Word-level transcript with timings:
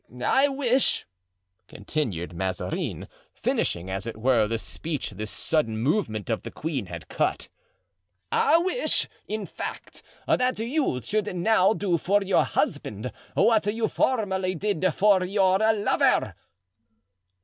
"I 0.25 0.47
wish," 0.47 1.05
continued 1.67 2.33
Mazarin, 2.33 3.07
finishing, 3.35 3.87
as 3.91 4.07
it 4.07 4.17
were, 4.17 4.47
the 4.47 4.57
speech 4.57 5.11
this 5.11 5.29
sudden 5.29 5.77
movement 5.77 6.27
of 6.27 6.41
the 6.41 6.49
queen 6.49 6.87
had 6.87 7.07
cut; 7.07 7.49
"I 8.31 8.57
wish, 8.57 9.07
in 9.27 9.45
fact, 9.45 10.01
that 10.25 10.57
you 10.57 11.01
should 11.03 11.35
now 11.35 11.73
do 11.75 11.99
for 11.99 12.23
your 12.23 12.45
husband 12.45 13.13
what 13.35 13.67
you 13.71 13.87
formerly 13.87 14.55
did 14.55 14.91
for 14.91 15.23
your 15.23 15.59
lover." 15.59 16.33